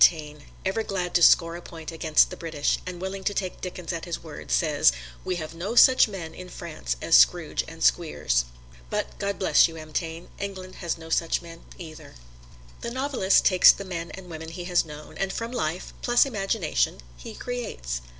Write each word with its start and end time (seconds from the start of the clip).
Taine, 0.03 0.45
ever 0.65 0.81
glad 0.81 1.13
to 1.13 1.21
score 1.21 1.55
a 1.55 1.61
point 1.61 1.91
against 1.91 2.31
the 2.31 2.35
British, 2.35 2.79
and 2.87 2.99
willing 2.99 3.23
to 3.23 3.35
take 3.35 3.61
Dickens 3.61 3.93
at 3.93 4.05
his 4.05 4.23
word, 4.23 4.49
says, 4.49 4.91
"We 5.23 5.35
have 5.35 5.53
no 5.53 5.75
such 5.75 6.07
men 6.07 6.33
in 6.33 6.49
France 6.49 6.95
as 7.03 7.15
Scrooge 7.15 7.63
and 7.67 7.83
Squeers!" 7.83 8.45
But, 8.89 9.19
God 9.19 9.37
bless 9.37 9.67
you, 9.67 9.75
M. 9.77 9.93
Taine, 9.93 10.29
England 10.39 10.77
has 10.77 10.97
no 10.97 11.11
such 11.11 11.43
men 11.43 11.61
either. 11.77 12.15
The 12.81 12.89
novelist 12.89 13.45
takes 13.45 13.71
the 13.71 13.85
men 13.85 14.09
and 14.15 14.27
women 14.27 14.49
he 14.49 14.63
has 14.63 14.83
known, 14.83 15.19
and 15.19 15.31
from 15.31 15.51
life, 15.51 15.93
plus 16.01 16.25
imagination, 16.25 17.01
he 17.15 17.35
creates. 17.35 18.01